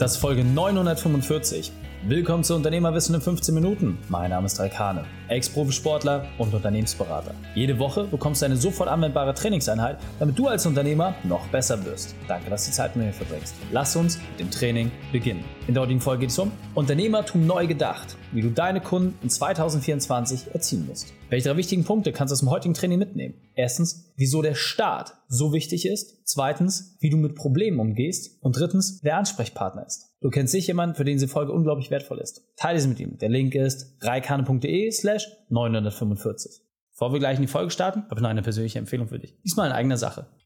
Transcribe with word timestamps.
Das 0.00 0.12
ist 0.12 0.16
Folge 0.16 0.42
945. 0.42 1.72
Willkommen 2.04 2.42
zu 2.42 2.54
Unternehmerwissen 2.54 3.14
in 3.14 3.20
15 3.20 3.54
Minuten. 3.54 3.98
Mein 4.08 4.30
Name 4.30 4.46
ist 4.46 4.58
Raikane, 4.58 5.04
Ex-Profisportler 5.28 6.24
und 6.38 6.54
Unternehmensberater. 6.54 7.34
Jede 7.54 7.78
Woche 7.78 8.04
bekommst 8.04 8.40
du 8.40 8.46
eine 8.46 8.56
sofort 8.56 8.88
anwendbare 8.88 9.34
Trainingseinheit, 9.34 9.98
damit 10.18 10.38
du 10.38 10.48
als 10.48 10.64
Unternehmer 10.64 11.14
noch 11.22 11.46
besser 11.48 11.84
wirst. 11.84 12.14
Danke, 12.28 12.48
dass 12.48 12.64
du 12.64 12.72
Zeit 12.72 12.96
mit 12.96 13.08
mir 13.08 13.12
verbringst. 13.12 13.54
Lass 13.72 13.94
uns 13.94 14.16
mit 14.16 14.40
dem 14.40 14.50
Training 14.50 14.90
beginnen. 15.12 15.44
In 15.66 15.74
der 15.74 15.82
heutigen 15.82 16.00
Folge 16.00 16.20
geht 16.20 16.30
es 16.30 16.38
um 16.38 16.52
Unternehmertum 16.74 17.46
neu 17.46 17.66
gedacht, 17.66 18.16
wie 18.32 18.42
du 18.42 18.50
deine 18.50 18.80
Kunden 18.80 19.18
in 19.22 19.30
2024 19.30 20.54
erzielen 20.54 20.86
musst. 20.86 21.12
Welche 21.28 21.48
drei 21.48 21.56
wichtigen 21.56 21.84
Punkte 21.84 22.12
kannst 22.12 22.32
du 22.32 22.34
aus 22.34 22.40
dem 22.40 22.50
heutigen 22.50 22.74
Training 22.74 22.98
mitnehmen? 22.98 23.34
Erstens, 23.54 24.12
wieso 24.16 24.42
der 24.42 24.54
Start 24.54 25.14
so 25.28 25.52
wichtig 25.52 25.86
ist. 25.86 26.26
Zweitens, 26.26 26.96
wie 27.00 27.10
du 27.10 27.16
mit 27.16 27.34
Problemen 27.34 27.78
umgehst. 27.78 28.42
Und 28.42 28.58
drittens, 28.58 29.00
wer 29.02 29.16
Ansprechpartner 29.16 29.86
ist. 29.86 30.16
Du 30.20 30.30
kennst 30.30 30.52
sicher 30.52 30.68
jemanden, 30.68 30.96
für 30.96 31.04
den 31.04 31.16
diese 31.16 31.28
Folge 31.28 31.52
unglaublich 31.52 31.90
wertvoll 31.90 32.18
ist. 32.18 32.42
Teile 32.56 32.80
sie 32.80 32.88
mit 32.88 33.00
ihm. 33.00 33.18
Der 33.18 33.28
Link 33.28 33.54
ist 33.54 33.96
reikane.de 34.00 34.90
slash 34.90 35.28
945. 35.48 36.62
Bevor 36.90 37.12
wir 37.12 37.18
gleich 37.18 37.36
in 37.36 37.42
die 37.42 37.48
Folge 37.48 37.70
starten, 37.70 38.02
habe 38.04 38.16
ich 38.16 38.22
noch 38.22 38.28
eine 38.28 38.42
persönliche 38.42 38.78
Empfehlung 38.78 39.08
für 39.08 39.18
dich. 39.18 39.34
Diesmal 39.42 39.68
in 39.68 39.72
eigener 39.72 39.96
Sache. 39.96 40.26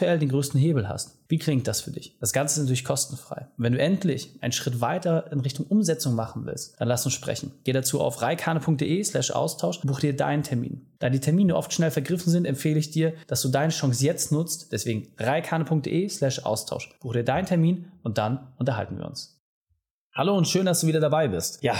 den 0.00 0.28
größten 0.28 0.58
Hebel 0.60 0.88
hast. 0.88 1.18
Wie 1.28 1.38
klingt 1.38 1.66
das 1.66 1.80
für 1.80 1.90
dich? 1.90 2.16
Das 2.20 2.32
Ganze 2.32 2.54
ist 2.54 2.64
natürlich 2.64 2.84
kostenfrei. 2.84 3.48
Wenn 3.56 3.72
du 3.72 3.78
endlich 3.78 4.30
einen 4.40 4.52
Schritt 4.52 4.80
weiter 4.80 5.30
in 5.32 5.40
Richtung 5.40 5.66
Umsetzung 5.66 6.14
machen 6.14 6.46
willst, 6.46 6.80
dann 6.80 6.88
lass 6.88 7.04
uns 7.04 7.14
sprechen. 7.14 7.52
Geh 7.64 7.72
dazu 7.72 8.00
auf 8.00 8.22
reikane.de 8.22 9.04
slash 9.04 9.30
Austausch 9.30 9.78
und 9.78 9.86
buch 9.86 10.00
dir 10.00 10.16
deinen 10.16 10.42
Termin. 10.42 10.86
Da 10.98 11.10
die 11.10 11.20
Termine 11.20 11.56
oft 11.56 11.72
schnell 11.72 11.90
vergriffen 11.90 12.30
sind, 12.30 12.44
empfehle 12.44 12.78
ich 12.78 12.90
dir, 12.90 13.14
dass 13.26 13.42
du 13.42 13.48
deine 13.48 13.72
Chance 13.72 14.04
jetzt 14.04 14.32
nutzt. 14.32 14.72
Deswegen 14.72 15.12
reikane.de 15.18 16.08
slash 16.08 16.40
Austausch. 16.40 16.90
Buch 17.00 17.12
dir 17.12 17.24
deinen 17.24 17.46
Termin 17.46 17.92
und 18.02 18.18
dann 18.18 18.52
unterhalten 18.58 18.98
wir 18.98 19.06
uns. 19.06 19.40
Hallo 20.14 20.36
und 20.36 20.48
schön, 20.48 20.66
dass 20.66 20.80
du 20.80 20.86
wieder 20.86 21.00
dabei 21.00 21.28
bist. 21.28 21.62
Ja, 21.62 21.76